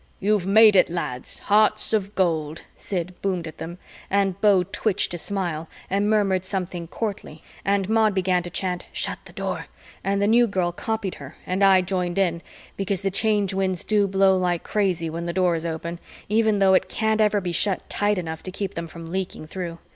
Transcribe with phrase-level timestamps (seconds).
[0.19, 3.77] "You've made it, lads, hearts of gold," Sid boomed at them,
[4.09, 9.19] and Beau twitched a smile and murmured something courtly and Maud began to chant, "Shut
[9.25, 9.67] the Door!"
[10.03, 12.41] and the New Girl copied her and I joined in
[12.75, 16.73] because the Change Winds do blow like crazy when the Door is open, even though
[16.73, 19.77] it can't ever be shut tight enough to keep them from leaking through.